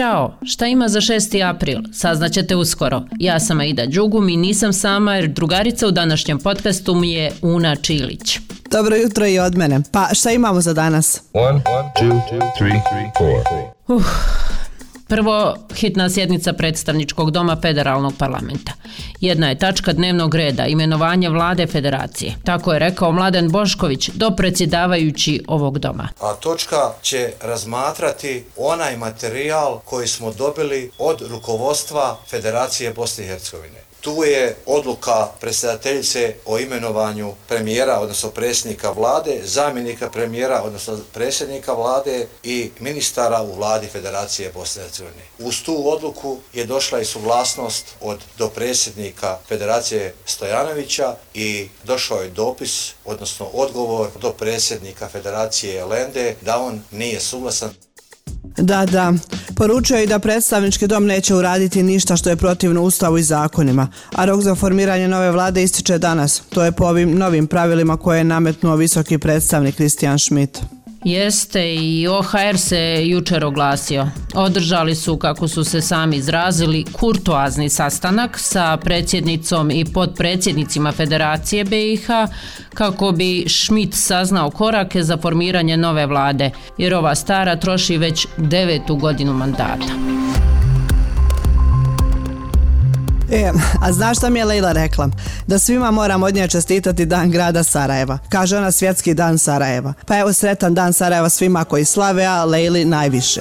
[0.00, 1.48] čao, šta ima za 6.
[1.50, 1.78] april?
[1.92, 3.02] Saznaćete uskoro.
[3.18, 7.76] Ja sam Aida Đugum i nisam sama jer drugarica u današnjem podcastu mi je Una
[7.76, 8.38] Čilić.
[8.70, 9.80] Dobro jutro i od mene.
[9.92, 11.22] Pa šta imamo za danas?
[11.32, 11.60] One,
[12.00, 12.20] two,
[12.58, 12.80] three,
[13.18, 13.40] four.
[13.88, 14.04] Uh,
[15.10, 18.72] Prvo, hitna sjednica predstavničkog doma federalnog parlamenta.
[19.20, 22.34] Jedna je tačka dnevnog reda, imenovanje vlade federacije.
[22.44, 26.08] Tako je rekao Mladen Bošković, dopredsjedavajući ovog doma.
[26.20, 33.80] A točka će razmatrati onaj materijal koji smo dobili od rukovodstva Federacije Bosne i Hercegovine.
[34.00, 42.26] Tu je odluka predsjedateljice o imenovanju premijera, odnosno predsjednika vlade, zamjenika premijera, odnosno predsjednika vlade
[42.42, 44.99] i ministara u vladi Federacije Bosne i Hercegovine.
[45.38, 52.92] Uz tu odluku je došla i suglasnost od dopredsjednika Federacije Stojanovića i došao je dopis,
[53.04, 57.70] odnosno odgovor do predsjednika Federacije Lende da on nije suglasan
[58.56, 59.12] da, da.
[59.56, 63.88] Poručio je i da predstavnički dom neće uraditi ništa što je protivno ustavu i zakonima,
[64.14, 66.42] a rok za formiranje nove vlade ističe danas.
[66.48, 70.58] To je po ovim novim pravilima koje je nametnuo visoki predstavnik Kristijan Schmidt.
[71.04, 74.08] Jeste i OHR se jučer oglasio.
[74.34, 82.06] Održali su, kako su se sami izrazili, kurtoazni sastanak sa predsjednicom i podpredsjednicima Federacije BiH
[82.74, 88.96] kako bi Schmidt saznao korake za formiranje nove vlade, jer ova stara troši već devetu
[88.96, 90.19] godinu mandata.
[93.32, 95.10] E, a znaš šta mi je Leila rekla?
[95.46, 98.18] Da svima moram od nje čestitati dan grada Sarajeva.
[98.28, 99.92] Kaže ona svjetski dan Sarajeva.
[100.06, 103.40] Pa evo sretan dan Sarajeva svima koji slave, a Leili najviše.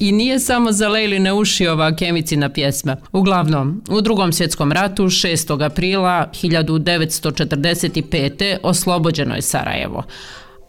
[0.00, 2.96] I nije samo za Lejline uši ova kemicina pjesma.
[3.12, 5.64] Uglavnom, u drugom svjetskom ratu 6.
[5.64, 8.56] aprila 1945.
[8.62, 10.04] oslobođeno je Sarajevo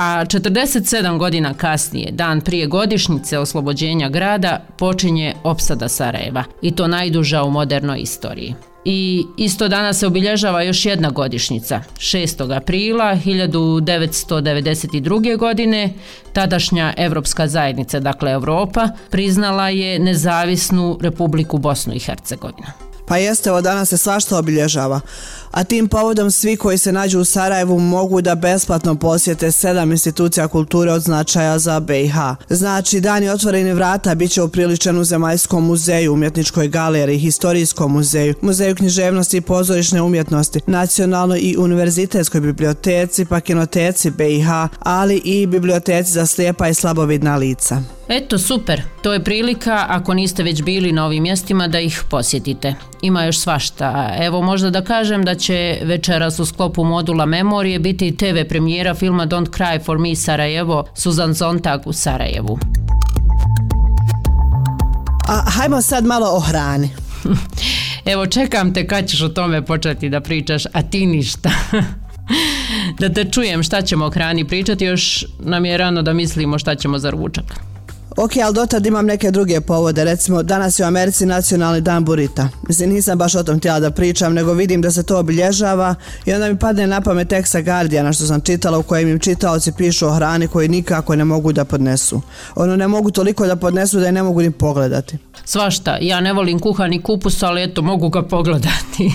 [0.00, 7.42] a 47 godina kasnije, dan prije godišnjice oslobođenja grada, počinje opsada Sarajeva i to najduža
[7.42, 8.54] u modernoj istoriji.
[8.84, 12.56] I isto danas se obilježava još jedna godišnjica, 6.
[12.56, 15.36] aprila 1992.
[15.36, 15.92] godine,
[16.32, 22.66] tadašnja Evropska zajednica, dakle Europa, priznala je nezavisnu Republiku Bosnu i Hercegovinu.
[23.10, 25.00] Pa jeste, ovo danas se svašta obilježava.
[25.50, 30.48] A tim povodom svi koji se nađu u Sarajevu mogu da besplatno posjete sedam institucija
[30.48, 32.14] kulture od značaja za BiH.
[32.48, 38.74] Znači, dani otvoreni vrata bit će upriličen u Zemaljskom muzeju, umjetničkoj galeriji, historijskom muzeju, muzeju
[38.74, 46.26] književnosti i pozorišne umjetnosti, nacionalnoj i univerzitetskoj biblioteci, pa kinoteci BiH, ali i biblioteci za
[46.26, 47.82] slijepa i slabovidna lica.
[48.08, 48.82] Eto, super.
[49.02, 52.74] To je prilika, ako niste već bili na ovim mjestima, da ih posjetite.
[53.02, 54.16] Ima još svašta.
[54.20, 59.26] Evo, možda da kažem da će večeras u sklopu modula Memorije biti TV premijera filma
[59.26, 62.58] Don't Cry for Me Sarajevo, Susan Zontag u Sarajevu.
[65.28, 66.90] A hajmo sad malo o hrani.
[68.12, 71.50] Evo, čekam te kad ćeš o tome početi da pričaš, a ti ništa.
[73.00, 76.74] da te čujem šta ćemo o hrani pričati, još nam je rano da mislimo šta
[76.74, 77.44] ćemo za ručak.
[78.22, 80.04] Ok, ali dotad imam neke druge povode.
[80.04, 82.48] Recimo, danas je u Americi nacionalni dan burita.
[82.68, 85.94] Mislim, nisam baš o tom htjela da pričam, nego vidim da se to obilježava
[86.26, 89.72] i onda mi padne na pamet teksta Guardiana što sam čitala u kojem im čitaoci
[89.72, 92.20] pišu o hrani koji nikako ne mogu da podnesu.
[92.54, 95.18] Ono ne mogu toliko da podnesu da je ne mogu ni pogledati.
[95.44, 99.12] Svašta, ja ne volim kuhani kupus, ali eto, mogu ga pogledati.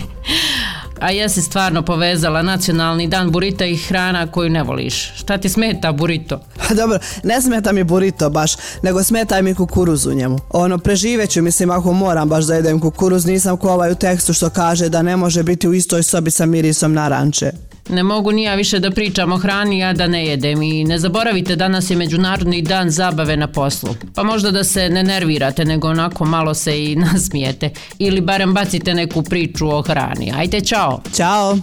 [0.99, 5.13] A ja se stvarno povezala nacionalni dan burita i hrana koju ne voliš.
[5.15, 6.39] Šta ti smeta burito?
[6.77, 10.37] Dobro, ne smeta mi burito baš, nego smeta mi kukuruz u njemu.
[10.49, 14.49] Ono, preživeću, mislim, ako moram baš da jedem kukuruz, nisam ko ovaj u tekstu što
[14.49, 17.51] kaže da ne može biti u istoj sobi sa mirisom naranče.
[17.89, 20.99] Ne mogu ni ja više da pričam o hrani, ja da ne jedem i ne
[20.99, 23.95] zaboravite danas je Međunarodni dan zabave na poslu.
[24.15, 27.69] Pa možda da se ne nervirate, nego onako malo se i nasmijete.
[27.99, 30.33] Ili barem bacite neku priču o hrani.
[30.37, 31.01] Ajde, čao!
[31.13, 31.57] Ćao!